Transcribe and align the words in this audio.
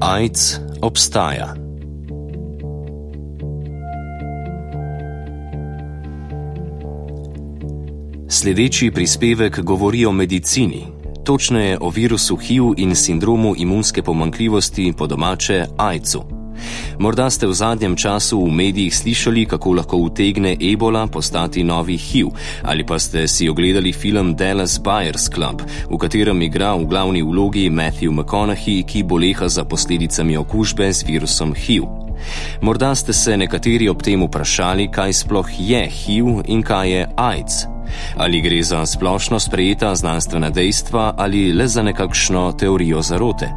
AIDS 0.00 0.60
obstaja. 0.82 1.54
Sledeči 8.28 8.90
prispevek 8.90 9.60
govori 9.60 10.06
o 10.06 10.12
medicini, 10.12 10.86
točneje 11.24 11.78
o 11.80 11.90
virusu 11.90 12.36
HIV 12.36 12.64
in 12.76 12.94
sindromu 12.94 13.54
imunske 13.56 14.02
pomankljivosti 14.02 14.92
po 14.98 15.06
domače 15.06 15.66
AIDS-u. 15.76 16.37
Morda 16.98 17.30
ste 17.30 17.46
v 17.46 17.54
zadnjem 17.54 17.94
času 17.94 18.42
v 18.42 18.50
medijih 18.50 18.90
slišali, 18.90 19.46
kako 19.46 19.78
lahko 19.78 19.96
utegne 20.02 20.58
ebola 20.58 21.06
postati 21.06 21.62
novi 21.62 21.94
HIV, 21.94 22.34
ali 22.66 22.82
pa 22.82 22.98
ste 22.98 23.28
si 23.30 23.48
ogledali 23.48 23.92
film 23.92 24.34
Dallas 24.34 24.82
Buyers 24.82 25.30
Club, 25.30 25.62
v 25.62 25.94
katerem 25.94 26.42
igra 26.42 26.74
v 26.74 26.90
glavni 26.90 27.22
vlogi 27.22 27.70
Matthew 27.70 28.10
McConaughey, 28.10 28.82
ki 28.82 29.06
boleha 29.06 29.46
za 29.46 29.62
posledicami 29.64 30.36
okužbe 30.36 30.90
z 30.92 31.06
virusom 31.06 31.54
HIV. 31.54 31.86
Morda 32.66 32.90
ste 32.98 33.14
se 33.14 33.36
nekateri 33.36 33.86
ob 33.88 34.02
tem 34.02 34.18
vprašali, 34.26 34.90
kaj 34.90 35.22
sploh 35.22 35.46
je 35.46 35.86
HIV 35.86 36.50
in 36.50 36.66
kaj 36.66 36.90
je 36.90 37.02
AIDS. 37.14 37.66
Ali 38.18 38.42
gre 38.42 38.58
za 38.62 38.82
splošno 38.86 39.38
sprejeta 39.38 39.94
znanstvena 39.94 40.50
dejstva 40.50 41.14
ali 41.16 41.52
le 41.54 41.68
za 41.68 41.82
nekakšno 41.82 42.52
teorijo 42.58 43.02
zarote? 43.02 43.54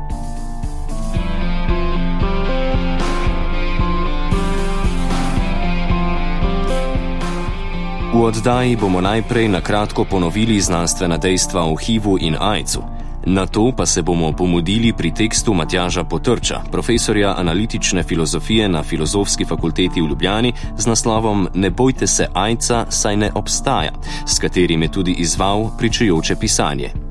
V 8.21 8.25
oddaji 8.29 8.77
bomo 8.77 9.01
najprej 9.01 9.49
na 9.49 9.61
kratko 9.65 10.05
ponovili 10.05 10.61
znanstvena 10.61 11.17
dejstva 11.17 11.65
o 11.65 11.73
HIV-u 11.73 12.21
in 12.21 12.37
AIDS-u. 12.37 12.83
Na 13.25 13.45
to 13.45 13.73
pa 13.77 13.85
se 13.85 14.01
bomo 14.01 14.29
pomudili 14.31 14.93
pri 14.93 15.09
tekstu 15.11 15.53
Matjaža 15.53 16.03
Potrča, 16.03 16.61
profesorja 16.71 17.33
analitične 17.37 18.03
filozofije 18.03 18.69
na 18.69 18.83
Filozofski 18.83 19.45
fakulteti 19.45 20.01
v 20.01 20.05
Ljubljani 20.05 20.53
z 20.77 20.87
naslovom 20.87 21.47
Ne 21.53 21.69
bojte 21.69 22.07
se 22.07 22.27
AIDS-a, 22.33 22.85
saj 22.89 23.17
ne 23.17 23.31
obstaja, 23.35 23.91
s 24.27 24.39
katerim 24.39 24.81
je 24.81 24.91
tudi 24.91 25.11
izval 25.17 25.69
pričujoče 25.77 26.35
pisanje. 26.35 27.10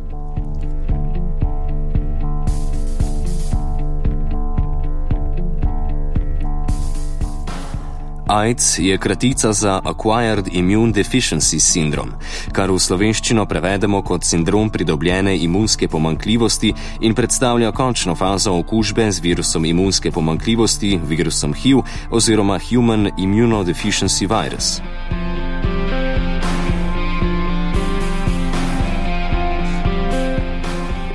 AIDS 8.30 8.78
je 8.78 8.98
kratica 8.98 9.52
za 9.52 9.80
Acquired 9.84 10.48
Immune 10.52 10.92
Deficiency 10.92 11.58
Syndrome, 11.58 12.14
kar 12.52 12.70
v 12.70 12.78
slovenščino 12.78 13.42
prevedemo 13.46 14.04
kot 14.06 14.22
sindrom 14.22 14.70
pridobljene 14.70 15.34
imunske 15.34 15.88
pomankljivosti 15.88 16.70
in 17.00 17.14
predstavlja 17.14 17.72
končno 17.72 18.14
fazo 18.14 18.54
okužbe 18.54 19.10
z 19.10 19.20
virusom 19.20 19.64
imunske 19.64 20.14
pomankljivosti, 20.14 21.00
virusom 21.02 21.54
HIV 21.54 21.82
oziroma 22.10 22.60
Human 22.70 23.10
Immunodeficiency 23.18 24.30
Virus. 24.30 24.78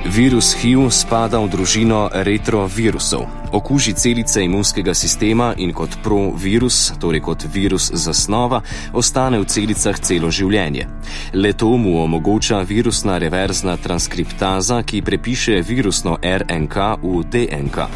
Virus 0.04 0.54
HIV 0.56 0.90
spada 0.90 1.36
v 1.44 1.48
družino 1.48 2.08
retrovirusov, 2.12 3.24
okuži 3.56 3.92
celice 3.92 4.44
imunskega 4.44 4.94
sistema 4.94 5.54
in 5.56 5.72
kot 5.72 5.96
provirus, 6.02 6.92
torej 7.00 7.20
kot 7.20 7.44
virus 7.52 7.90
zasnova, 7.94 8.60
ostane 8.92 9.38
v 9.40 9.44
celicah 9.48 9.98
celo 9.98 10.30
življenje. 10.30 10.86
Le 11.32 11.52
to 11.52 11.70
mu 11.76 11.96
omogoča 12.02 12.60
virusna 12.68 13.18
reverzna 13.18 13.76
transkriptaza, 13.76 14.82
ki 14.82 15.02
prepiše 15.02 15.62
virusno 15.62 16.18
RNK 16.22 16.76
v 17.02 17.22
DNK. 17.32 17.86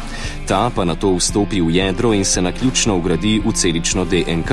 Ta 0.47 0.69
pa 0.75 0.85
na 0.85 0.95
to 0.95 1.13
vstopi 1.15 1.61
v 1.61 1.75
jedro 1.75 2.13
in 2.13 2.25
se 2.25 2.41
naključno 2.41 2.97
ugradi 2.97 3.37
v 3.45 3.53
celično 3.53 4.05
DNK. 4.05 4.51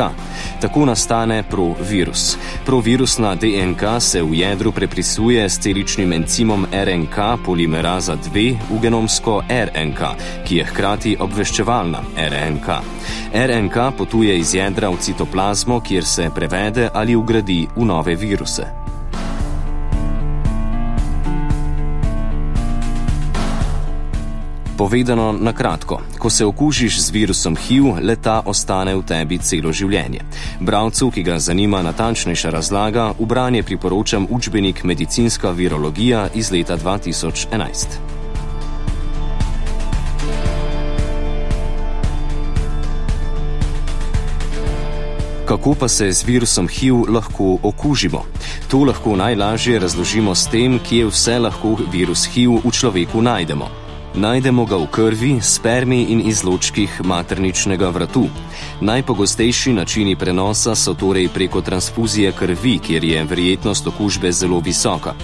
Tako 0.60 0.84
nastane 0.84 1.42
provirus. 1.50 2.36
Provirusna 2.66 3.34
DNK 3.34 3.82
se 4.00 4.22
v 4.22 4.34
jedru 4.42 4.72
prepisuje 4.72 5.48
s 5.48 5.58
celičnim 5.58 6.12
encimom 6.12 6.66
RNK 6.72 7.44
polimeraza 7.44 8.16
2 8.16 8.56
v 8.70 8.80
genomsko 8.82 9.40
RNK, 9.48 10.00
ki 10.44 10.56
je 10.56 10.64
hkrati 10.64 10.97
hkrati 10.98 11.16
obveščevalna 11.20 12.00
RNK. 12.16 12.68
RNK 13.34 13.76
potuje 13.96 14.38
iz 14.38 14.54
jedra 14.54 14.90
v 14.90 14.98
citoplazmo, 14.98 15.80
kjer 15.80 16.04
se 16.04 16.30
prevede 16.34 16.90
ali 16.92 17.14
ugradi 17.14 17.68
v 17.76 17.84
nove 17.84 18.16
viruse. 18.16 18.66
Povedano 24.78 25.32
na 25.32 25.52
kratko, 25.52 26.00
ko 26.18 26.30
se 26.30 26.44
okužiš 26.46 27.00
z 27.00 27.10
virusom 27.10 27.56
HIV, 27.56 27.98
leta 28.02 28.42
ostane 28.46 28.94
v 28.94 29.02
tebi 29.02 29.38
celo 29.38 29.72
življenje. 29.72 30.22
Bravcu, 30.60 31.10
ki 31.10 31.22
ga 31.22 31.38
zanima 31.38 31.82
natančnejša 31.82 32.50
razlaga, 32.50 33.10
v 33.18 33.26
branje 33.26 33.62
priporočam 33.62 34.26
učbenik 34.30 34.84
Medicinska 34.84 35.50
virologija 35.50 36.28
iz 36.34 36.50
leta 36.50 36.78
2011. 36.78 38.17
Kako 45.48 45.74
pa 45.74 45.88
se 45.88 46.12
z 46.12 46.24
virusom 46.24 46.68
HIV 46.68 47.08
lahko 47.08 47.58
okužimo? 47.62 48.24
To 48.68 48.84
lahko 48.84 49.16
najlažje 49.16 49.78
razložimo 49.78 50.34
s 50.34 50.46
tem, 50.46 50.78
kje 50.78 51.06
vse 51.06 51.38
lahko 51.38 51.76
virus 51.92 52.26
HIV 52.26 52.60
v 52.64 52.70
človeku 52.70 53.22
najdemo. 53.22 53.68
Najdemo 54.14 54.64
ga 54.64 54.76
v 54.76 54.86
krvi, 54.92 55.40
spermi 55.40 56.02
in 56.12 56.20
izločkih 56.28 57.00
materničnega 57.04 57.88
vratu. 57.88 58.26
Najpogostejši 58.80 59.72
načini 59.72 60.16
prenosa 60.16 60.74
so 60.74 60.94
torej 60.94 61.28
preko 61.28 61.60
transfuzije 61.60 62.32
krvi, 62.32 62.78
kjer 62.78 63.04
je 63.04 63.24
verjetnost 63.24 63.86
okužbe 63.86 64.32
zelo 64.32 64.60
visoka. 64.60 65.14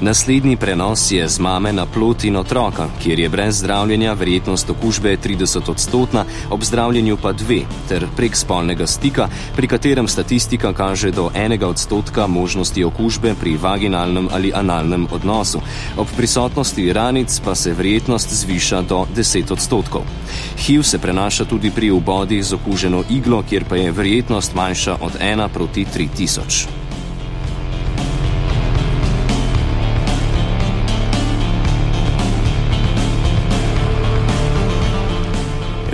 Naslednji 0.00 0.56
prenos 0.56 1.10
je 1.10 1.28
z 1.28 1.38
mame 1.38 1.72
na 1.72 1.86
plot 1.86 2.24
in 2.24 2.36
otroka, 2.36 2.88
kjer 3.02 3.18
je 3.18 3.28
brez 3.28 3.58
zdravljenja 3.58 4.12
verjetnost 4.12 4.70
okužbe 4.70 5.16
30 5.16 5.70
odstotna, 5.70 6.24
ob 6.50 6.64
zdravljenju 6.64 7.16
pa 7.22 7.32
2, 7.32 7.62
ter 7.88 8.06
prek 8.16 8.36
spolnega 8.36 8.86
stika, 8.86 9.28
pri 9.56 9.66
katerem 9.66 10.08
statistika 10.08 10.72
kaže 10.72 11.10
do 11.10 11.30
1 11.34 11.64
odstotka 11.64 12.26
možnosti 12.26 12.84
okužbe 12.84 13.34
pri 13.40 13.56
vaginalnem 13.56 14.28
ali 14.32 14.52
analnem 14.54 15.06
odnosu. 15.12 15.60
Ob 15.96 16.06
prisotnosti 16.16 16.92
ranic 16.92 17.40
pa 17.44 17.54
se 17.54 17.72
verjetnost 17.72 18.32
zviša 18.32 18.82
do 18.82 19.06
10 19.16 19.52
odstotkov. 19.52 20.02
HIV 20.58 20.82
se 20.82 20.98
prenaša 20.98 21.44
tudi 21.44 21.70
pri 21.70 21.90
vbodi 21.90 22.42
z 22.42 22.52
okuženo 22.52 23.04
iglo, 23.10 23.42
kjer 23.48 23.64
pa 23.68 23.76
je 23.76 23.92
verjetnost 23.92 24.54
manjša 24.54 24.96
od 25.00 25.12
1 25.20 25.48
proti 25.48 25.86
3000. 25.94 26.83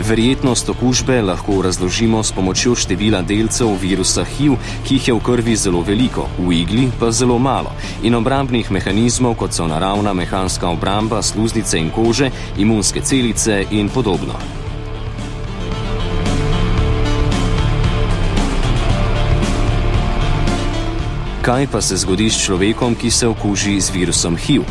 Verjetnost 0.09 0.69
okužbe 0.69 1.23
lahko 1.23 1.63
razložimo 1.63 2.23
s 2.23 2.33
pomočjo 2.33 2.75
števila 2.75 3.23
delcev 3.23 3.75
virusa 3.83 4.25
HIV, 4.25 4.57
ki 4.85 4.95
jih 4.95 5.09
je 5.09 5.15
v 5.15 5.21
krvi 5.25 5.57
zelo 5.57 5.83
veliko, 5.83 6.29
v 6.39 6.53
igli 6.63 6.87
pa 7.01 7.11
zelo 7.11 7.39
malo, 7.39 7.75
in 8.03 8.15
obrambnih 8.15 8.71
mehanizmov, 8.71 9.37
kot 9.37 9.53
so 9.53 9.67
naravna 9.67 10.13
mehanska 10.13 10.69
obramba, 10.69 11.23
sluznice 11.23 11.79
in 11.79 11.91
kože, 11.91 12.31
imunske 12.57 13.01
celice 13.01 13.65
in 13.71 13.89
podobno. 13.89 14.60
Kaj 21.51 21.67
pa 21.67 21.81
se 21.83 21.97
zgodi 21.97 22.31
s 22.31 22.45
človekom, 22.47 22.95
ki 22.95 23.11
se 23.11 23.27
okuži 23.27 23.81
z 23.81 23.91
virusom 23.91 24.37
HIV? 24.39 24.63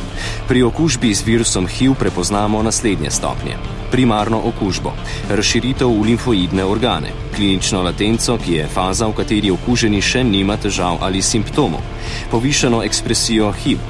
Pri 0.47 0.63
okužbi 0.63 1.11
z 1.11 1.25
virusom 1.27 1.67
HIV 1.67 1.97
prepoznamo 1.99 2.63
naslednje 2.63 3.11
stopnje. 3.11 3.57
Primarno 3.91 4.39
okužbo, 4.47 4.93
razširitev 5.27 5.91
v 5.91 6.07
limfoidne 6.07 6.63
organe, 6.63 7.11
klinično 7.35 7.83
latenco, 7.83 8.37
ki 8.39 8.53
je 8.53 8.71
faza, 8.71 9.11
v 9.11 9.17
kateri 9.19 9.51
okuženi 9.51 9.99
še 9.99 10.23
nima 10.23 10.55
težav 10.55 11.03
ali 11.03 11.19
simptomov, 11.19 11.83
povišeno 12.31 12.79
ekspresijo 12.87 13.51
HIV, 13.51 13.83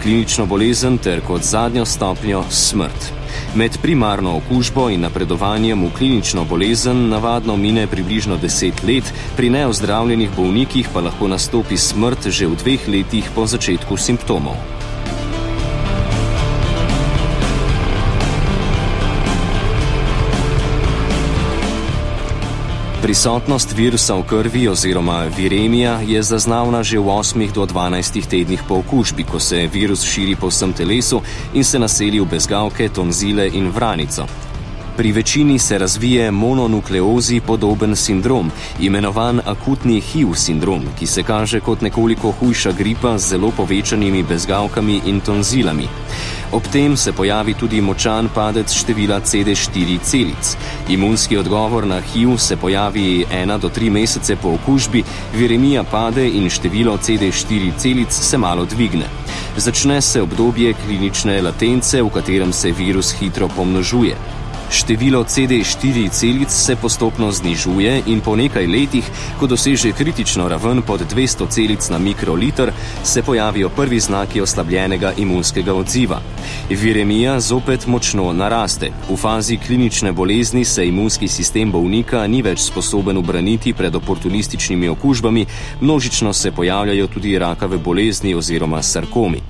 klinično 0.00 0.48
bolezen 0.48 0.96
ter 0.96 1.20
kot 1.20 1.44
zadnjo 1.44 1.84
stopnjo 1.84 2.46
smrt. 2.48 3.19
Med 3.54 3.78
primarno 3.82 4.36
okužbo 4.36 4.84
in 4.94 5.00
napredovanjem 5.02 5.82
v 5.82 5.90
klinično 5.98 6.44
bolezen 6.44 7.08
navadno 7.08 7.56
mine 7.56 7.86
približno 7.86 8.38
10 8.38 8.84
let, 8.86 9.12
pri 9.36 9.50
neozdravljenih 9.50 10.30
bolnikih 10.36 10.88
pa 10.94 11.00
lahko 11.00 11.28
nastopi 11.28 11.76
smrt 11.76 12.28
že 12.30 12.46
v 12.46 12.56
dveh 12.56 12.88
letih 12.88 13.30
po 13.34 13.46
začetku 13.46 13.96
simptomov. 13.96 14.79
Prisotnost 23.02 23.72
virusa 23.72 24.14
v 24.14 24.22
krvi 24.28 24.68
oziroma 24.68 25.24
viremija 25.36 26.00
je 26.04 26.22
zaznavna 26.22 26.82
že 26.82 26.98
v 26.98 27.08
8 27.08 27.52
do 27.52 27.64
12 27.64 28.28
tednih 28.28 28.60
po 28.68 28.84
okužbi, 28.84 29.24
ko 29.24 29.40
se 29.40 29.68
virus 29.72 30.04
širi 30.04 30.36
po 30.36 30.52
vsem 30.52 30.72
telesu 30.72 31.22
in 31.54 31.64
se 31.64 31.78
naseli 31.78 32.20
v 32.20 32.28
bezgavke, 32.28 32.88
tonzile 32.88 33.48
in 33.48 33.72
vranico. 33.72 34.49
Pri 35.00 35.12
večini 35.12 35.58
se 35.58 35.78
razvije 35.78 36.30
mononukleozi 36.30 37.40
podoben 37.46 37.96
sindrom, 37.96 38.50
imenovan 38.80 39.40
akutni 39.46 40.00
HIV 40.00 40.34
sindrom, 40.34 40.82
ki 40.98 41.06
se 41.06 41.22
kaže 41.22 41.60
kot 41.60 41.80
nekoliko 41.80 42.30
hujša 42.30 42.72
gripa 42.72 43.18
z 43.18 43.28
zelo 43.28 43.50
povečanimi 43.56 44.22
bezgavkami 44.22 45.00
in 45.06 45.20
tonzilami. 45.20 45.86
Ob 46.52 46.62
tem 46.72 46.96
se 46.96 47.12
pojavi 47.12 47.54
tudi 47.54 47.80
močan 47.80 48.28
padec 48.34 48.72
števila 48.72 49.20
CD4 49.20 49.98
celic. 50.02 50.56
Imunski 50.88 51.36
odgovor 51.36 51.86
na 51.86 52.00
HIV 52.00 52.36
se 52.38 52.56
pojavi 52.56 53.24
ena 53.32 53.58
do 53.58 53.68
tri 53.68 53.90
mesece 53.90 54.36
po 54.36 54.48
okužbi, 54.48 55.04
viremija 55.34 55.84
pade 55.84 56.28
in 56.28 56.50
število 56.50 56.98
CD4 56.98 57.72
celic 57.78 58.12
se 58.12 58.38
malo 58.38 58.64
dvigne. 58.64 59.08
Začne 59.56 60.00
se 60.00 60.22
obdobje 60.22 60.74
klinične 60.84 61.42
latence, 61.42 62.02
v 62.02 62.10
katerem 62.10 62.52
se 62.52 62.72
virus 62.72 63.14
hitro 63.20 63.48
pomnožuje. 63.48 64.16
Število 64.70 65.24
CD4 65.24 66.10
celic 66.10 66.50
se 66.50 66.76
postopno 66.76 67.32
znižuje 67.32 68.02
in 68.06 68.20
po 68.20 68.36
nekaj 68.36 68.66
letih, 68.66 69.04
ko 69.38 69.46
doseže 69.46 69.92
kritično 69.92 70.48
raven 70.48 70.82
pod 70.82 71.00
200 71.14 71.48
celic 71.48 71.88
na 71.88 71.98
mikroliter, 71.98 72.72
se 73.04 73.22
pojavijo 73.22 73.68
prvi 73.68 74.00
znaki 74.00 74.40
oslabljenega 74.40 75.12
imunskega 75.18 75.74
odziva. 75.74 76.20
Viremija 76.70 77.40
zopet 77.40 77.86
močno 77.86 78.32
naraste. 78.32 78.92
V 79.10 79.16
fazi 79.16 79.56
klinične 79.66 80.12
bolezni 80.12 80.64
se 80.64 80.86
imunski 80.86 81.28
sistem 81.28 81.72
bolnika 81.72 82.26
ni 82.26 82.42
več 82.42 82.60
sposoben 82.60 83.16
obraniti 83.16 83.72
pred 83.72 83.94
oportunističnimi 83.94 84.88
okužbami, 84.88 85.46
množično 85.80 86.32
se 86.32 86.52
pojavljajo 86.52 87.06
tudi 87.06 87.38
rakave 87.38 87.78
bolezni 87.78 88.34
oziroma 88.34 88.82
sarkomi. 88.82 89.42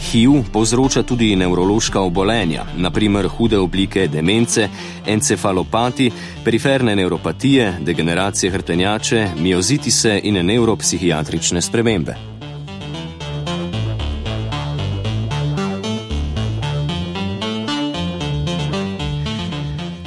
HIV 0.00 0.42
povzroča 0.52 1.02
tudi 1.02 1.36
nevrološka 1.36 2.00
obolenja, 2.00 2.64
naprimer 2.76 3.28
hude 3.28 3.58
oblike 3.58 4.08
demence, 4.08 4.68
encefalopati, 5.06 6.10
periferne 6.44 6.96
neuropatije, 6.96 7.74
degeneracije 7.80 8.52
hrtenjače, 8.52 9.28
miozitise 9.38 10.20
in 10.22 10.46
neuropsihiatrične 10.46 11.62
spremembe. 11.62 12.16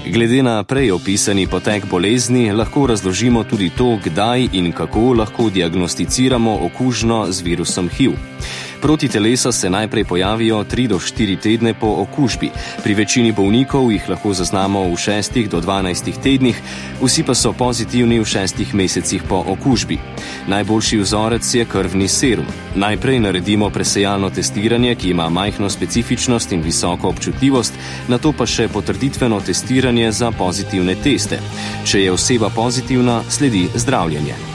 Glede 0.10 0.44
na 0.44 0.64
prej 0.64 0.92
opisani 0.92 1.48
potek 1.48 1.86
bolezni, 1.86 2.52
lahko 2.52 2.88
razložimo 2.88 3.44
tudi 3.44 3.70
to, 3.70 4.00
kdaj 4.06 4.48
in 4.54 4.72
kako 4.72 5.14
lahko 5.14 5.50
diagnosticiramo 5.50 6.60
okužno 6.66 7.26
z 7.32 7.42
virusom 7.42 7.90
HIV. 7.90 8.12
Protitelesa 8.82 9.52
se 9.52 9.70
najprej 9.70 10.04
pojavijo 10.04 10.64
3 10.64 10.88
do 10.88 11.00
4 11.00 11.40
tedne 11.42 11.74
po 11.74 11.88
okužbi. 11.88 12.50
Pri 12.84 12.94
večini 12.94 13.32
bolnikov 13.32 13.92
jih 13.92 14.10
lahko 14.10 14.34
zaznamo 14.34 14.84
v 14.84 14.96
6 14.96 15.48
do 15.48 15.62
12 15.62 16.22
tednih, 16.24 16.62
vsi 17.02 17.24
pa 17.24 17.36
so 17.36 17.54
pozitivni 17.54 18.20
v 18.20 18.24
6 18.24 18.74
mesecih 18.74 19.24
po 19.30 19.44
okužbi. 19.48 20.00
Najboljši 20.48 20.98
vzorec 20.98 21.54
je 21.54 21.66
krvni 21.66 22.08
serum. 22.08 22.46
Najprej 22.76 23.20
naredimo 23.20 23.70
presejalno 23.70 24.30
testiranje, 24.30 24.96
ki 24.96 25.10
ima 25.10 25.30
majhno 25.30 25.70
specifičnost 25.70 26.52
in 26.52 26.62
visoko 26.62 27.10
občutljivost, 27.10 27.74
na 28.08 28.18
to 28.18 28.32
pa 28.32 28.46
še 28.46 28.68
potrditveno 28.68 29.42
testiranje 29.42 30.12
za 30.12 30.32
pozitivne 30.32 30.96
teste. 30.96 31.40
Če 31.86 32.04
je 32.04 32.12
oseba 32.12 32.50
pozitivna, 32.50 33.22
sledi 33.30 33.68
zdravljenje. 33.76 34.49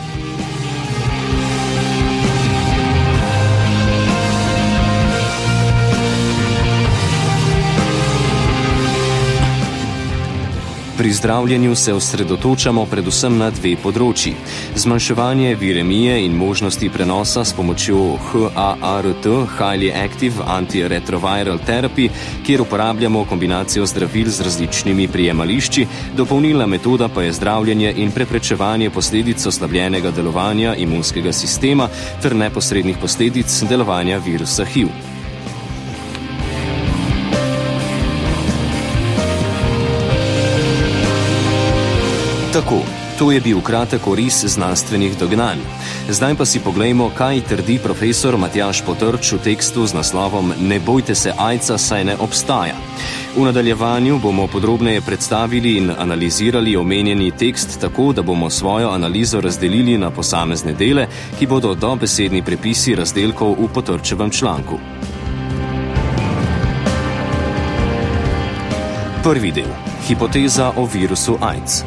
Pri 10.96 11.12
zdravljenju 11.12 11.74
se 11.74 11.94
osredotočamo 11.94 12.84
predvsem 12.86 13.34
na 13.38 13.48
dve 13.50 13.72
področji: 13.82 14.30
zmanjševanje 14.78 15.56
viremije 15.58 16.20
in 16.22 16.36
možnosti 16.38 16.86
prenosa 16.94 17.42
s 17.44 17.50
pomočjo 17.56 18.02
HART, 18.28 19.26
Highly 19.56 19.90
Active 19.90 20.44
Antiretroviral 20.46 21.58
Therapy, 21.66 22.06
kjer 22.46 22.62
uporabljamo 22.62 23.24
kombinacijo 23.24 23.86
zdravil 23.90 24.30
z 24.30 24.46
različnimi 24.46 25.08
prijemališči, 25.08 25.86
dopolnilna 26.14 26.66
metoda 26.66 27.08
pa 27.08 27.26
je 27.26 27.32
zdravljenje 27.40 27.90
in 27.96 28.14
preprečevanje 28.14 28.90
posledic 28.90 29.46
oslabljenega 29.46 30.14
delovanja 30.14 30.76
imunskega 30.78 31.32
sistema 31.32 31.88
ter 32.22 32.36
neposrednih 32.36 33.02
posledic 33.02 33.58
delovanja 33.68 34.22
virusa 34.22 34.64
HIV. 34.64 35.13
Tako, 42.64 42.80
to 43.18 43.30
je 43.30 43.40
bil 43.40 43.60
kratek 43.60 44.06
oris 44.06 44.44
znanstvenih 44.44 45.18
dognanj. 45.18 45.58
Zdaj 46.08 46.34
pa 46.34 46.44
si 46.44 46.60
poglejmo, 46.60 47.10
kaj 47.12 47.40
trdi 47.40 47.76
profesor 47.78 48.38
Matjaš 48.40 48.80
Potrč 48.86 49.32
v 49.32 49.38
tekstu 49.44 49.84
z 49.86 49.92
naslovom 49.94 50.52
Ne 50.60 50.80
bojte 50.80 51.14
se 51.14 51.32
ajca, 51.38 51.76
saj 51.78 52.04
ne 52.04 52.16
obstaja. 52.16 52.72
V 53.36 53.44
nadaljevanju 53.44 54.18
bomo 54.18 54.46
podrobneje 54.46 55.00
predstavili 55.00 55.76
in 55.76 55.90
analizirali 55.98 56.76
omenjeni 56.76 57.30
tekst 57.30 57.80
tako, 57.80 58.12
da 58.12 58.22
bomo 58.22 58.50
svojo 58.50 58.88
analizo 58.88 59.40
razdelili 59.40 59.98
na 59.98 60.10
posamezne 60.10 60.72
dele, 60.72 61.06
ki 61.38 61.46
bodo 61.46 61.74
dobesedni 61.74 62.42
prepisi 62.42 62.94
razdelkov 62.94 63.56
v 63.60 63.68
Potrčevem 63.74 64.30
članku. 64.30 64.78
Prvi 69.22 69.52
del. 69.52 69.68
Hipoteza 70.08 70.72
o 70.76 70.88
virusu 70.94 71.36
AIDS. 71.40 71.84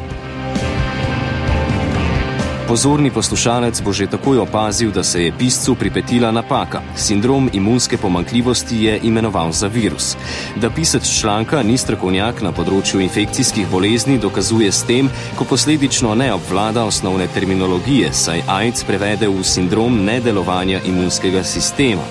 Pozorni 2.68 3.08
poslušalec 3.10 3.80
bo 3.80 3.96
že 3.96 4.12
takoj 4.12 4.44
opazil, 4.44 4.92
da 4.92 5.00
se 5.00 5.24
je 5.24 5.32
piscu 5.32 5.74
pripetila 5.74 6.28
napaka. 6.30 6.82
Sindrom 6.96 7.48
imunske 7.52 7.96
pomankljivosti 7.96 8.84
je 8.84 9.00
imenoval 9.02 9.52
za 9.52 9.66
virus. 9.66 10.16
Da 10.56 10.70
pisec 10.70 11.08
članka 11.20 11.62
ni 11.62 11.78
strokovnjak 11.78 12.42
na 12.44 12.52
področju 12.52 13.00
infekcijskih 13.00 13.70
bolezni, 13.72 14.18
dokazuje 14.20 14.68
s 14.72 14.84
tem, 14.84 15.08
ko 15.38 15.46
posledično 15.48 16.12
ne 16.14 16.28
obvlada 16.34 16.84
osnovne 16.84 17.30
terminologije, 17.32 18.12
saj 18.12 18.44
AIDS 18.46 18.84
prevede 18.84 19.32
v 19.32 19.40
sindrom 19.44 20.04
nedelovanja 20.04 20.82
imunskega 20.84 21.44
sistema. 21.48 22.04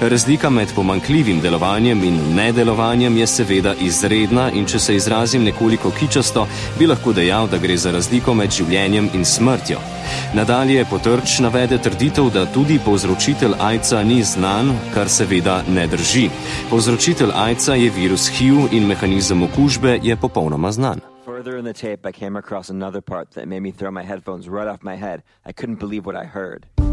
Razlika 0.00 0.50
med 0.50 0.76
pomankljivim 0.76 1.40
delovanjem 1.40 2.04
in 2.04 2.20
nedelovanjem 2.36 3.16
je 3.16 3.26
seveda 3.26 3.74
izredna 3.80 4.50
in 4.52 4.68
če 4.68 4.78
se 4.78 4.96
izrazim 4.96 5.48
nekoliko 5.48 5.90
kičasto, 5.90 6.44
bi 6.78 6.86
lahko 6.86 7.16
dejal, 7.16 7.48
da 7.48 7.56
gre 7.56 7.80
za 7.80 7.96
razliko 7.96 8.36
med 8.36 8.52
življenjem 8.52 9.08
in 9.14 9.24
smrtjo. 9.24 9.80
Nadalje 10.34 10.84
potrč 10.90 11.38
navede 11.38 11.78
trditev, 11.78 12.30
da 12.32 12.46
tudi 12.46 12.78
povzročitelj 12.84 13.52
AIDS-a 13.60 14.02
ni 14.02 14.22
znan, 14.24 14.72
kar 14.94 15.08
seveda 15.08 15.60
ne 15.68 15.86
drži. 15.86 16.30
Povzročitelj 16.70 17.30
AIDS-a 17.36 17.74
je 17.74 17.90
virus 17.90 18.30
HIV 18.32 18.72
in 18.72 18.86
mehanizem 18.88 19.42
okužbe 19.42 19.98
je 20.02 20.16
popolnoma 20.16 20.72
znan. 20.72 21.00
Further 21.24 21.58
in 21.58 21.64
the 21.64 21.72
tape, 21.72 22.08
I 22.08 22.12
came 22.12 22.38
across 22.38 22.70
another 22.70 23.00
part 23.00 23.30
that 23.34 23.46
made 23.46 23.60
me 23.60 23.72
throw 23.72 23.90
my 23.90 24.04
headphones 24.04 24.48
right 24.48 24.68
off 24.68 24.82
my 24.82 24.96
head. 24.96 25.20
I 25.44 25.52
couldn't 25.52 25.80
believe 25.80 26.06
what 26.06 26.16
I 26.16 26.26
heard. 26.26 26.91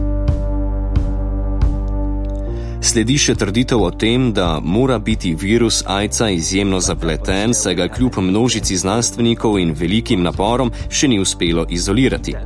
Sledi 2.80 3.18
še 3.20 3.34
trditev 3.36 3.82
o 3.84 3.90
tem, 3.92 4.30
da 4.32 4.62
mora 4.64 4.96
biti 5.04 5.34
virus 5.36 5.82
AIDS-a 5.84 6.30
izjemno 6.32 6.78
zapleten, 6.80 7.52
saj 7.54 7.76
ga 7.76 7.88
kljub 7.92 8.22
množici 8.24 8.78
znanstvenikov 8.80 9.58
in 9.60 9.74
velikim 9.76 10.24
naporom 10.24 10.72
še 10.88 11.10
ni 11.12 11.18
uspelo 11.20 11.66
izolirati. 11.70 12.38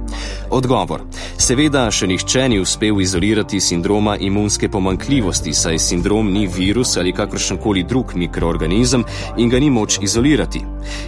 Odgovor. 0.49 1.03
Seveda 1.37 1.85
še 1.93 2.09
nihče 2.09 2.47
ni 2.49 2.57
uspel 2.63 3.01
izolirati 3.05 3.61
sindroma 3.61 4.15
imunske 4.17 4.71
pomankljivosti, 4.73 5.53
saj 5.53 5.77
sindrom 5.79 6.33
ni 6.33 6.47
virus 6.47 6.95
ali 6.97 7.13
kakršenkoli 7.13 7.85
drug 7.85 8.15
mikroorganizem 8.17 9.05
in 9.37 9.53
ga 9.53 9.61
ni 9.61 9.69
moč 9.69 9.99
izolirati. 10.01 10.63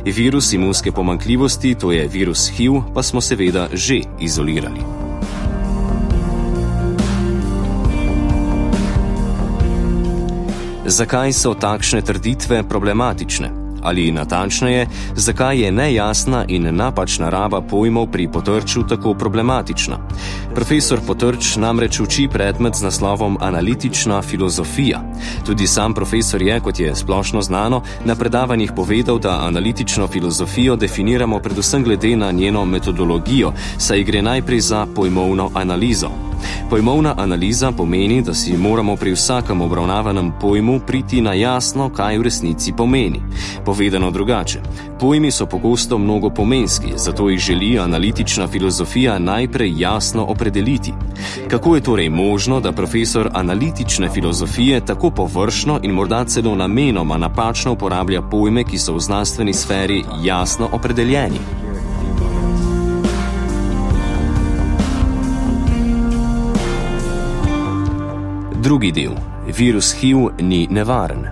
Virus 0.05 0.53
imunske 0.53 0.93
pomankljivosti, 0.93 1.73
to 1.81 1.91
je 1.97 2.05
virus 2.07 2.45
HIV, 2.53 2.93
pa 2.93 3.03
smo 3.03 3.25
seveda 3.25 3.67
že 3.73 4.03
izolirali. 4.21 5.04
Zakaj 10.85 11.33
so 11.33 11.53
takšne 11.57 12.01
trditve 12.05 12.61
problematične? 12.69 13.49
Ali 13.81 14.11
natančneje, 14.11 14.87
zakaj 15.15 15.59
je 15.59 15.71
nejasna 15.71 16.45
in 16.47 16.75
napačna 16.75 17.29
raba 17.29 17.61
pojmov 17.61 18.11
pri 18.11 18.27
potrču 18.27 18.83
tako 18.87 19.13
problematična? 19.13 19.97
Profesor 20.55 20.99
Potrč 21.07 21.55
namreč 21.57 21.99
uči 21.99 22.27
predmet 22.31 22.75
z 22.75 22.83
naslovom 22.83 23.37
Analitična 23.41 24.21
filozofija. 24.21 25.01
Tudi 25.45 25.67
sam 25.67 25.93
profesor 25.93 26.41
je, 26.41 26.59
kot 26.59 26.79
je 26.79 26.95
splošno 26.95 27.41
znano, 27.41 27.81
na 28.05 28.15
predavanjih 28.15 28.71
povedal, 28.75 29.19
da 29.19 29.41
analitično 29.41 30.07
filozofijo 30.07 30.75
definiramo 30.75 31.39
predvsem 31.39 31.83
glede 31.83 32.15
na 32.15 32.31
njeno 32.31 32.65
metodologijo, 32.65 33.53
saj 33.77 34.03
gre 34.03 34.21
najprej 34.21 34.59
za 34.59 34.87
pojmovno 34.95 35.51
analizo. 35.53 36.34
Pojmovna 36.69 37.13
analiza 37.17 37.71
pomeni, 37.71 38.21
da 38.21 38.33
si 38.33 38.57
moramo 38.57 38.95
pri 38.95 39.11
vsakem 39.11 39.61
obravnavanem 39.61 40.31
pojmu 40.41 40.79
priti 40.87 41.21
na 41.21 41.33
jasno, 41.33 41.89
kaj 41.89 42.17
v 42.17 42.23
resnici 42.23 42.73
pomeni. 42.77 43.21
Povedano 43.65 44.11
drugače, 44.11 44.59
pojmi 44.99 45.31
so 45.31 45.45
pogosto 45.45 45.97
mnogo 45.97 46.29
pomenski, 46.29 46.93
zato 46.95 47.29
jih 47.29 47.39
želi 47.39 47.79
analitična 47.79 48.47
filozofija 48.47 49.19
najprej 49.19 49.73
jasno 49.77 50.25
opredeliti. 50.25 50.93
Kako 51.47 51.75
je 51.75 51.81
torej 51.81 52.09
možno, 52.09 52.59
da 52.59 52.71
profesor 52.71 53.29
analitične 53.33 54.09
filozofije 54.09 54.85
tako 54.85 55.09
površno 55.09 55.79
in 55.83 55.91
morda 55.91 56.23
celo 56.25 56.55
namenoma 56.55 57.17
napačno 57.17 57.71
uporablja 57.71 58.21
pojme, 58.21 58.63
ki 58.63 58.77
so 58.77 58.93
v 58.93 58.99
znanstveni 58.99 59.53
sferi 59.53 60.03
jasno 60.23 60.69
opredeljeni? 60.71 61.64
Drugi 68.65 68.91
del. 68.91 69.11
Virus 69.57 69.93
HIV 69.93 70.17
ni 70.41 70.67
nevaren. 70.71 71.27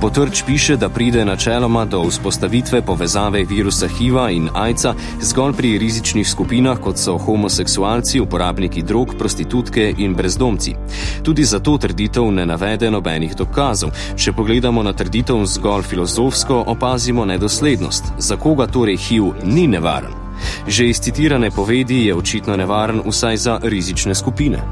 Potrč 0.00 0.42
piše, 0.46 0.76
da 0.76 0.88
pride 0.88 1.24
načeloma 1.24 1.84
do 1.84 2.02
vzpostavitve 2.02 2.82
povezave 2.82 3.44
virusa 3.44 3.86
HIV-a 3.86 4.30
in 4.30 4.48
AIDS-a 4.54 4.94
zgolj 5.20 5.52
pri 5.52 5.78
rizičnih 5.78 6.28
skupinah, 6.28 6.78
kot 6.78 6.98
so 6.98 7.14
homoseksualci, 7.18 8.20
uporabniki 8.20 8.82
drog, 8.82 9.14
prostitutke 9.18 9.94
in 9.98 10.14
brezdomci. 10.14 10.74
Tudi 11.22 11.44
za 11.44 11.58
to 11.58 11.76
trditev 11.78 12.32
ne 12.32 12.46
navede 12.46 12.90
nobenih 12.90 13.36
dokazov. 13.36 13.90
Če 14.16 14.32
pogledamo 14.32 14.82
na 14.82 14.92
trditev 14.92 15.46
zgolj 15.46 15.82
filozofsko, 15.82 16.64
opazimo 16.66 17.24
nedoslednost. 17.24 18.12
Za 18.18 18.36
koga 18.36 18.66
torej 18.66 18.96
HIV 18.96 19.32
ni 19.44 19.66
nevaren? 19.66 20.21
Že 20.66 20.88
iz 20.88 21.00
citirane 21.00 21.50
povedi 21.50 22.06
je 22.06 22.14
očitno 22.14 22.56
nevaren 22.56 23.02
vsaj 23.06 23.36
za 23.36 23.58
rizične 23.62 24.14
skupine. 24.14 24.62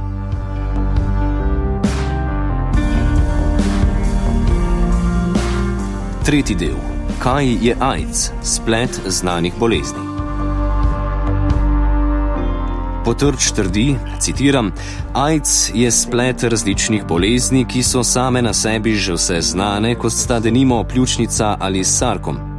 Tretji 6.25 6.57
del. 6.57 6.77
Kaj 7.19 7.47
je 7.61 7.77
AIDS? 7.81 8.31
Splet 8.43 9.01
znanih 9.07 9.53
bolezni. 9.59 10.11
Potrč 13.05 13.51
trdi, 13.51 13.97
citiram: 14.21 14.73
AIDS 15.15 15.71
je 15.75 15.91
splet 15.91 16.43
različnih 16.43 17.05
bolezni, 17.05 17.65
ki 17.65 17.83
so 17.83 18.05
same 18.05 18.43
na 18.43 18.53
sebi 18.53 18.95
že 18.95 19.13
vse 19.13 19.41
znane, 19.41 19.95
kot 19.95 20.13
sta 20.13 20.41
denimo 20.41 20.85
pljučnica 20.85 21.57
ali 21.61 21.85
sarkom. 21.85 22.50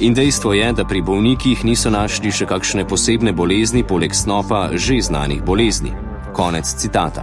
In 0.00 0.14
dejstvo 0.14 0.52
je, 0.52 0.72
da 0.72 0.84
pri 0.84 1.02
bolnikih 1.02 1.64
niso 1.64 1.90
našli 1.92 2.32
še 2.32 2.46
kakšne 2.48 2.86
posebne 2.88 3.34
bolezni, 3.36 3.82
poleg 3.84 4.14
snopa 4.16 4.70
že 4.72 4.96
znanih 5.04 5.42
bolezni. 5.44 5.92
Konec 6.32 6.64
citata. 6.64 7.20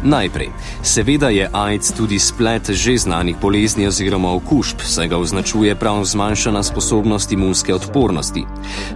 Najprej, 0.00 0.48
seveda 0.80 1.28
je 1.28 1.44
AIDS 1.52 1.92
tudi 1.92 2.16
splet 2.18 2.70
že 2.72 2.96
znanih 2.96 3.36
bolezni 3.36 3.84
oziroma 3.84 4.32
okužb, 4.32 4.80
saj 4.80 5.10
ga 5.12 5.18
označuje 5.20 5.74
prav 5.76 6.00
zmanjšana 6.04 6.62
sposobnost 6.62 7.32
imunske 7.32 7.74
odpornosti. 7.74 8.46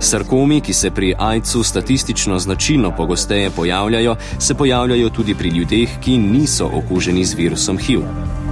Sarkomi, 0.00 0.62
ki 0.64 0.72
se 0.72 0.90
pri 0.90 1.12
AIDS-u 1.18 1.60
statistično 1.62 2.38
značilno 2.38 2.94
pogosteje 2.96 3.50
pojavljajo, 3.50 4.16
se 4.38 4.54
pojavljajo 4.54 5.10
tudi 5.10 5.34
pri 5.34 5.48
ljudeh, 5.48 6.00
ki 6.00 6.16
niso 6.18 6.70
okuženi 6.72 7.24
z 7.24 7.34
virusom 7.34 7.78
HIV. 7.78 8.43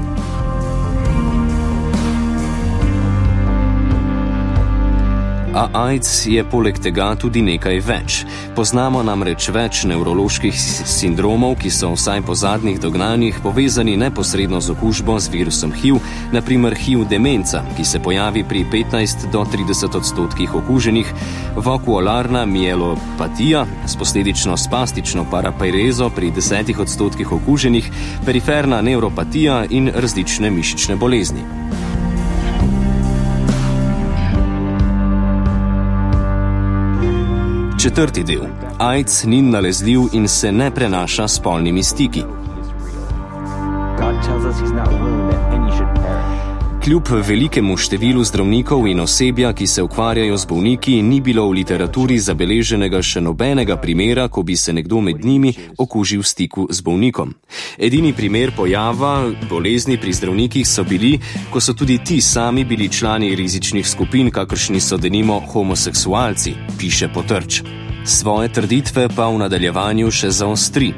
A 5.52 5.68
AIDS 5.72 6.26
je 6.26 6.40
poleg 6.48 6.78
tega 6.80 7.10
tudi 7.20 7.42
nekaj 7.44 7.80
več. 7.84 8.14
Poznamo 8.56 9.02
namreč 9.04 9.50
več 9.52 9.82
nevroloških 9.84 10.56
sindromov, 10.88 11.58
ki 11.60 11.68
so 11.68 11.90
vsaj 11.92 12.22
po 12.24 12.32
zadnjih 12.32 12.78
dognanjih 12.80 13.42
povezani 13.44 13.98
neposredno 14.00 14.62
z 14.64 14.72
okužbo 14.72 15.18
z 15.20 15.28
virusom 15.34 15.74
HIV, 15.76 16.00
naprimer 16.32 16.72
HIV 16.72 17.04
demenca, 17.10 17.60
ki 17.76 17.84
se 17.84 18.00
pojavi 18.00 18.46
pri 18.48 18.64
15 18.72 19.28
do 19.34 19.44
30 19.44 19.98
odstotkih 20.00 20.54
okuženih, 20.62 21.12
vakuolarna 21.60 22.46
mielopatija 22.48 23.66
s 23.84 24.00
posledično 24.00 24.56
spastično 24.56 25.26
parapeirezo 25.28 26.08
pri 26.16 26.32
10 26.32 26.80
odstotkih 26.80 27.32
okuženih, 27.32 27.92
periferna 28.24 28.80
neuropatija 28.80 29.66
in 29.68 29.92
različne 29.92 30.48
mišične 30.50 30.96
bolezni. 30.96 31.44
Četrti 37.82 38.22
del. 38.22 38.46
AIDS 38.78 39.24
ni 39.24 39.42
nalezljiv 39.42 40.00
in 40.12 40.28
se 40.28 40.52
ne 40.52 40.70
prenaša 40.70 41.28
s 41.28 41.40
polnimi 41.40 41.82
stiki. 41.82 42.22
Kljub 46.82 47.06
velikemu 47.22 47.76
številu 47.78 48.24
zdravnikov 48.26 48.88
in 48.90 49.04
osebja, 49.04 49.52
ki 49.54 49.68
se 49.70 49.84
ukvarjajo 49.86 50.34
z 50.34 50.48
bolniki, 50.50 50.96
ni 51.06 51.20
bilo 51.22 51.44
v 51.46 51.60
literaturi 51.60 52.16
zabeleženega 52.18 52.98
še 52.98 53.22
nobenega 53.22 53.76
primera, 53.78 54.24
ko 54.26 54.42
bi 54.42 54.56
se 54.58 54.74
nekdo 54.74 54.98
med 54.98 55.22
njimi 55.22 55.52
okužil 55.78 56.24
v 56.24 56.26
stiku 56.26 56.66
z 56.66 56.82
bolnikom. 56.82 57.36
Edini 57.78 58.10
primer 58.10 58.50
pojava 58.56 59.30
bolezni 59.46 59.94
pri 59.94 60.10
zdravnikih 60.10 60.66
so 60.66 60.82
bili, 60.82 61.12
ko 61.54 61.62
so 61.62 61.70
tudi 61.70 62.00
ti 62.02 62.18
sami 62.18 62.66
bili 62.66 62.90
člani 62.90 63.30
rizičnih 63.38 63.86
skupin, 63.86 64.34
kakršni 64.34 64.82
so 64.82 64.98
denimo 64.98 65.38
homoseksualci, 65.38 66.58
piše 66.82 67.12
Potrč. 67.14 67.62
Svoje 68.04 68.48
trditve 68.48 69.08
pa 69.08 69.28
v 69.30 69.38
nadaljevanju 69.38 70.10
še 70.10 70.30
zaostri. 70.30 70.90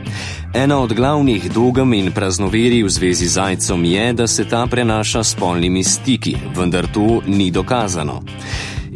Ena 0.54 0.78
od 0.80 0.92
glavnih 0.96 1.50
dogem 1.52 1.92
in 1.92 2.08
praznoveri 2.12 2.80
v 2.82 2.88
zvezi 2.88 3.28
z 3.28 3.36
zajcem 3.36 3.84
je, 3.84 4.12
da 4.12 4.26
se 4.26 4.44
ta 4.48 4.66
prenaša 4.66 5.24
s 5.24 5.34
polnimi 5.34 5.84
stiki, 5.84 6.36
vendar 6.56 6.88
to 6.88 7.20
ni 7.26 7.50
dokazano. 7.50 8.22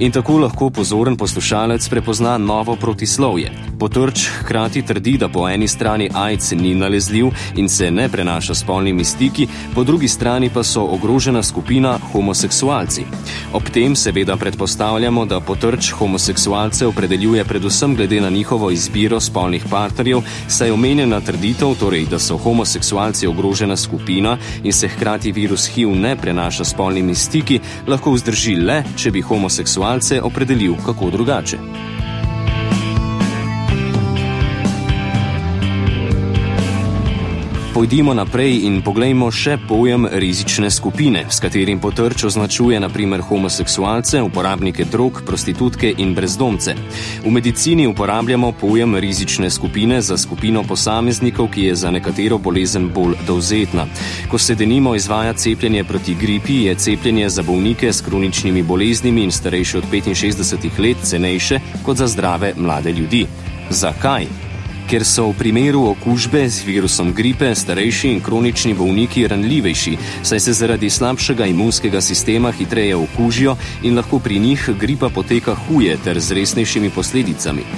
In 0.01 0.13
tako 0.13 0.37
lahko 0.39 0.71
pozoren 0.71 1.17
poslušalec 1.17 1.89
prepozna 1.89 2.37
novo 2.39 2.77
protislovje. 2.77 3.51
Potrč 3.79 4.29
hkrati 4.41 4.83
trdi, 4.83 5.17
da 5.19 5.29
po 5.29 5.49
eni 5.49 5.69
strani 5.69 6.11
AIDS 6.15 6.51
ni 6.51 6.75
nalezljiv 6.75 7.27
in 7.57 7.69
se 7.69 7.91
ne 7.91 8.09
prenaša 8.09 8.55
s 8.55 8.65
polnimi 8.65 9.05
stiki, 9.05 9.49
po 9.75 9.85
drugi 9.85 10.09
strani 10.09 10.51
pa 10.55 10.63
so 10.63 10.85
ogrožena 10.85 11.43
skupina 11.43 11.99
homoseksualci. 12.13 13.05
Ob 13.53 13.63
tem 13.75 13.97
seveda 13.97 14.37
predpostavljamo, 14.37 15.25
da 15.27 15.41
potrč 15.41 15.91
homoseksualce 15.91 16.87
opredeljuje 16.87 17.45
predvsem 17.45 17.97
glede 17.97 18.21
na 18.21 18.31
njihovo 18.31 18.71
izbiro 18.71 19.21
spolnih 19.21 19.65
partnerjev, 19.71 20.23
saj 20.49 20.71
omenjena 20.71 21.21
trditev, 21.21 21.75
torej 21.81 22.07
da 22.07 22.19
so 22.19 22.37
homoseksualci 22.37 23.27
ogrožena 23.27 23.77
skupina 23.77 24.39
in 24.63 24.73
se 24.73 24.89
hkrati 24.89 25.33
virus 25.33 25.67
HIV 25.67 25.89
ne 25.89 26.17
prenaša 26.17 26.65
s 26.65 26.75
polnimi 26.75 27.15
stiki, 27.15 27.61
lahko 27.87 28.13
vzdrži 28.13 28.55
le, 28.55 28.83
če 28.97 29.11
bi 29.11 29.21
homoseksualci 29.21 29.88
malce 29.89 30.21
opredelil 30.23 30.75
kako 30.87 31.11
drugače. 31.11 31.57
Pojdimo 37.79 38.11
naprej 38.11 38.65
in 38.67 38.81
poglejmo 38.83 39.29
še 39.31 39.53
pojem 39.69 40.09
rizične 40.11 40.67
skupine, 40.67 41.21
s 41.31 41.39
katerim 41.39 41.79
potrč 41.79 42.25
označuje 42.27 42.81
naprimer 42.83 43.23
homoseksualce, 43.23 44.19
uporabnike 44.27 44.83
drog, 44.91 45.21
prostitutke 45.23 45.93
in 46.03 46.11
brezdomce. 46.17 46.75
V 47.23 47.31
medicini 47.31 47.87
uporabljamo 47.87 48.51
pojem 48.59 48.97
rizične 48.99 49.47
skupine 49.51 50.01
za 50.03 50.19
skupino 50.19 50.65
posameznikov, 50.67 51.53
ki 51.55 51.69
je 51.69 51.77
za 51.85 51.95
nekatero 51.95 52.41
bolezen 52.43 52.91
bolj 52.91 53.15
dovzetna. 53.31 53.87
Ko 54.27 54.43
se 54.43 54.59
denimo 54.59 54.97
izvaja 54.99 55.39
cepljenje 55.39 55.85
proti 55.85 56.19
gripi, 56.19 56.59
je 56.67 56.75
cepljenje 56.75 57.31
za 57.31 57.47
bolnike 57.47 57.93
s 57.95 58.03
kroničnimi 58.03 58.67
boleznimi 58.67 59.23
in 59.23 59.31
starejše 59.31 59.79
od 59.79 59.87
65 59.95 60.83
let 60.83 61.07
cenejše 61.07 61.63
kot 61.87 62.03
za 62.03 62.11
zdrave 62.11 62.55
mlade 62.59 62.91
ljudi. 62.93 63.27
Zakaj? 63.71 64.48
Ker 64.89 65.05
so 65.05 65.29
v 65.29 65.37
primeru 65.37 65.85
okužbe 65.93 66.49
z 66.49 66.65
virusom 66.65 67.13
gripe 67.13 67.53
starejši 67.55 68.09
in 68.09 68.21
kronični 68.25 68.73
bolniki 68.75 69.27
ranljivejši, 69.29 69.97
saj 70.25 70.41
se 70.41 70.53
zaradi 70.53 70.89
slabšega 70.91 71.47
imunskega 71.47 72.01
sistema 72.01 72.53
hitreje 72.53 72.97
okužijo 72.97 73.57
in 73.83 74.01
lahko 74.01 74.19
pri 74.19 74.39
njih 74.39 74.71
gripa 74.81 75.13
poteka 75.13 75.55
huje 75.55 75.99
ter 76.05 76.21
z 76.21 76.33
resnejšimi 76.41 76.91
posledicami. 76.91 77.69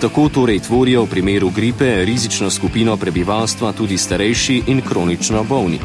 Tako 0.00 0.28
torej 0.28 0.60
tvorijo 0.60 1.08
v 1.08 1.10
primeru 1.10 1.50
gripe 1.50 2.04
rizično 2.04 2.50
skupino 2.50 2.96
prebivalstva 2.96 3.72
tudi 3.72 3.98
starejši 3.98 4.62
in 4.66 4.84
kronično 4.84 5.44
bolni. 5.44 5.80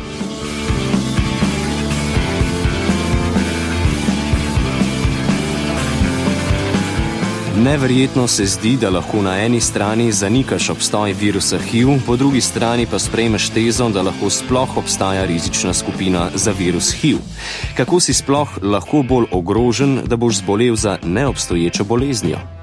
Neverjetno 7.63 8.27
se 8.27 8.45
zdi, 8.45 8.77
da 8.81 8.89
lahko 8.89 9.21
na 9.21 9.37
eni 9.39 9.61
strani 9.61 10.11
zanikaš 10.11 10.69
obstoj 10.69 11.13
virusa 11.13 11.57
HIV, 11.57 12.01
po 12.05 12.15
drugi 12.15 12.41
strani 12.41 12.85
pa 12.85 12.99
sprejmeš 12.99 13.49
tezo, 13.49 13.87
da 13.89 14.01
lahko 14.01 14.29
sploh 14.29 14.77
obstaja 14.77 15.25
rizična 15.25 15.73
skupina 15.73 16.29
za 16.35 16.51
virus 16.51 16.91
HIV. 17.01 17.17
Kako 17.77 17.99
si 17.99 18.13
sploh 18.13 18.57
lahko 18.61 19.03
bolj 19.03 19.25
ogrožen, 19.31 20.01
da 20.05 20.15
boš 20.15 20.43
zbolel 20.43 20.75
za 20.75 20.97
neobstoječo 21.03 21.83
boleznijo? 21.83 22.62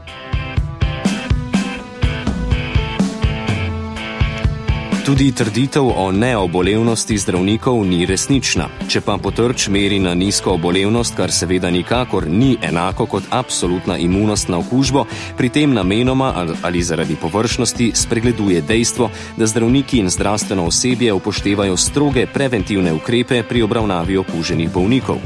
Tudi 5.10 5.32
trditev 5.34 5.88
o 5.96 6.12
neobolevnosti 6.14 7.18
zdravnikov 7.18 7.82
ni 7.82 8.06
resnična. 8.06 8.68
Če 8.86 9.00
pa 9.02 9.16
potrč 9.18 9.66
meri 9.66 9.98
na 9.98 10.12
nizko 10.14 10.54
obolevnost, 10.54 11.16
kar 11.18 11.34
seveda 11.34 11.66
nikakor 11.66 12.28
ni 12.30 12.52
enako 12.62 13.08
kot 13.10 13.26
absolutna 13.34 13.98
imunost 13.98 14.46
na 14.46 14.62
okužbo, 14.62 15.08
pri 15.34 15.50
tem 15.50 15.74
namenoma 15.74 16.30
ali 16.62 16.82
zaradi 16.86 17.18
površnosti 17.18 17.90
spregleduje 17.94 18.62
dejstvo, 18.62 19.10
da 19.36 19.50
zdravniki 19.50 19.98
in 19.98 20.14
zdravstveno 20.14 20.70
osebje 20.70 21.12
upoštevajo 21.12 21.76
stroge 21.76 22.30
preventivne 22.30 22.92
ukrepe 22.94 23.42
pri 23.42 23.66
obravnavi 23.66 24.16
okuženih 24.22 24.70
bolnikov. 24.70 25.18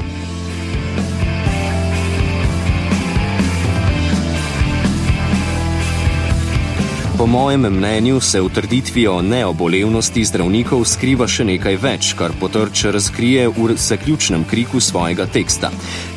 Po 7.25 7.29
mojem 7.31 7.61
mnenju 7.61 8.19
se 8.21 8.41
v 8.41 8.49
trditvi 8.53 9.07
o 9.07 9.17
neobolevnosti 9.21 10.21
zdravnikov 10.29 10.83
skriva 10.85 11.25
še 11.25 11.41
nekaj 11.49 11.79
več, 11.81 12.11
kar 12.13 12.35
potrč 12.37 12.83
razkrije 12.93 13.47
v 13.49 13.73
zaključnem 13.81 14.43
kriku 14.45 14.77
svojega 14.77 15.25
teksta. 15.25 15.71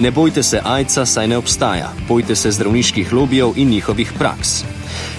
Ne 0.05 0.13
bojte 0.13 0.45
se 0.45 0.61
ajca, 0.61 1.07
saj 1.09 1.31
ne 1.33 1.41
obstaja, 1.41 1.95
bojte 2.09 2.37
se 2.37 2.53
zdravniških 2.53 3.13
lobijev 3.17 3.57
in 3.57 3.73
njihovih 3.73 4.13
praks. 4.21 4.61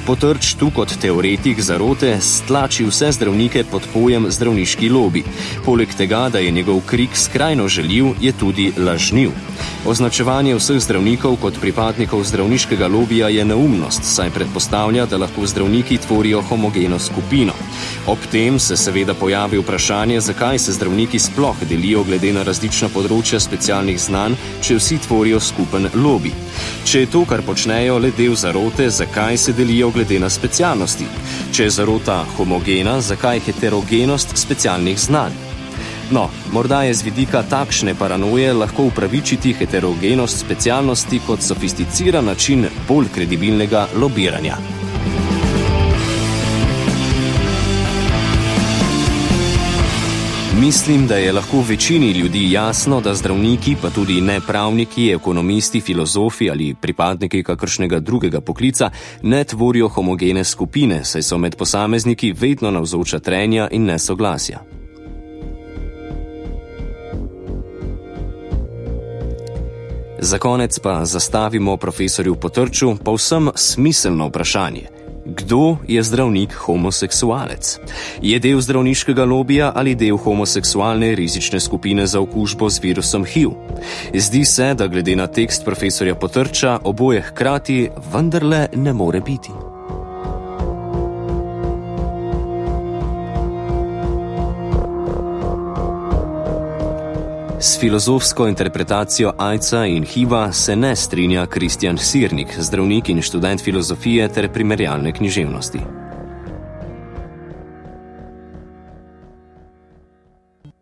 Potrč 0.10 0.56
tu 0.58 0.72
kot 0.74 0.90
teoretik 0.98 1.60
zarote 1.62 2.16
stlači 2.18 2.82
vse 2.88 3.12
zdravnike 3.14 3.62
pod 3.70 3.86
pojem 3.94 4.26
zdravniški 4.34 4.90
lobby. 4.90 5.22
Poleg 5.66 5.94
tega, 5.94 6.24
da 6.34 6.40
je 6.42 6.52
njegov 6.52 6.82
krik 6.90 7.14
skrajno 7.14 7.68
željiv, 7.68 8.16
je 8.22 8.32
tudi 8.34 8.72
lažniv. 8.78 9.30
Označevanje 9.86 10.56
vseh 10.56 10.80
zdravnikov 10.82 11.36
kot 11.42 11.60
pripadnikov 11.62 12.24
zdravniškega 12.24 12.88
lobija 12.88 13.30
je 13.30 13.46
neumnost, 13.46 14.02
saj 14.04 14.30
predpostavlja, 14.30 15.06
da 15.06 15.18
lahko 15.18 15.46
zdravniki 15.46 15.98
tvorijo 15.98 16.42
homogeno 16.42 17.00
skupino. 17.00 17.54
Ob 18.08 18.18
tem 18.32 18.60
se 18.60 18.78
seveda 18.78 19.14
pojavi 19.14 19.62
vprašanje, 19.62 20.20
zakaj 20.20 20.60
se 20.60 20.74
zdravniki 20.74 21.20
sploh 21.20 21.56
delijo 21.70 22.04
glede 22.04 22.34
na 22.34 22.44
različna 22.44 22.90
področja 22.90 23.40
specialnih 23.40 24.02
znanj, 24.02 24.36
če 24.62 24.80
vsi 24.82 24.98
tvorijo 25.06 25.40
skupen 25.40 25.88
lobby. 25.94 26.34
Če 26.84 27.06
je 27.06 27.12
to, 27.14 27.24
kar 27.30 27.46
počnejo, 27.46 28.00
le 28.02 28.12
del 28.18 28.36
zarote, 28.36 28.90
zakaj 28.90 29.38
se 29.38 29.54
delijo 29.54 29.92
glede 30.00 30.20
na 30.20 30.30
specialnosti? 30.30 31.06
Če 31.52 31.66
je 31.66 31.72
zarota 31.76 32.22
homogena, 32.38 33.02
zakaj 33.04 33.42
heterogenost 33.44 34.38
specialnih 34.40 35.00
znanj? 35.00 35.36
No, 36.16 36.30
morda 36.56 36.86
je 36.88 36.94
z 36.96 37.10
vidika 37.10 37.44
takšne 37.44 37.98
paranoje 38.00 38.54
lahko 38.54 38.88
upravičiti 38.90 39.54
heterogenost 39.60 40.40
specialnosti 40.40 41.20
kot 41.28 41.44
sofisticiran 41.44 42.26
način 42.26 42.70
bolj 42.88 43.12
kredibilnega 43.16 43.88
lobiranja. 44.00 44.79
Mislim, 50.60 51.08
da 51.08 51.16
je 51.16 51.32
lahko 51.34 51.64
večini 51.70 52.12
ljudi 52.12 52.52
jasno, 52.52 53.02
da 53.02 53.14
zdravniki, 53.14 53.76
pa 53.82 53.90
tudi 53.90 54.22
ne 54.22 54.40
pravniki, 54.48 55.12
ekonomisti, 55.12 55.82
filozofi 55.82 56.50
ali 56.50 56.76
pripadniki 56.82 57.44
kakršnega 57.44 58.00
drugega 58.00 58.42
poklica 58.42 58.90
ne 59.22 59.44
tvorijo 59.44 59.88
homogene 59.88 60.44
skupine, 60.44 61.04
saj 61.04 61.22
so 61.22 61.38
med 61.38 61.56
posamezniki 61.56 62.34
vedno 62.40 62.72
navzoča 62.72 63.20
trenja 63.20 63.68
in 63.72 63.86
nesoglasja. 63.86 64.60
Za 70.20 70.38
konec 70.38 70.80
pa 70.80 71.06
zastavimo 71.06 71.78
profesorju 71.78 72.36
Potrču 72.36 72.96
povsem 72.96 73.50
smiselno 73.56 74.28
vprašanje. 74.28 74.99
Kdo 75.30 75.78
je 75.88 76.04
zdravnik 76.04 76.54
homoseksualec? 76.54 77.80
Je 78.22 78.40
del 78.40 78.62
zdravniškega 78.62 79.26
lobija 79.26 79.72
ali 79.76 79.96
del 79.96 80.18
homoseksualne 80.18 81.16
rizične 81.16 81.60
skupine 81.60 82.08
za 82.08 82.20
okužbo 82.20 82.70
z 82.70 82.80
virusom 82.84 83.26
HIV? 83.26 83.50
Zdi 84.14 84.46
se, 84.46 84.74
da 84.74 84.88
glede 84.88 85.16
na 85.16 85.28
tekst 85.28 85.66
profesorja 85.66 86.16
Potrča 86.16 86.80
oboje 86.84 87.22
hkrati 87.22 87.90
vendarle 88.14 88.68
ne 88.76 88.94
more 88.94 89.22
biti. 89.22 89.69
S 97.62 97.80
filozofsko 97.80 98.48
interpretacijo 98.48 99.34
AIDS-a 99.38 99.86
in 99.86 100.04
HIV-a 100.04 100.52
se 100.52 100.76
ne 100.76 100.96
strinja 100.96 101.46
Kristjan 101.46 101.98
Sirnik, 101.98 102.48
zdravnik 102.60 103.10
in 103.10 103.22
študent 103.22 103.62
filozofije 103.62 104.28
ter 104.32 104.48
primerjalne 104.54 105.12
književnosti. 105.12 105.80